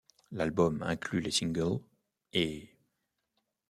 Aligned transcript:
L'album 0.31 0.81
inclut 0.81 1.21
les 1.21 1.29
singles' 1.29 1.77
et'. 2.33 2.67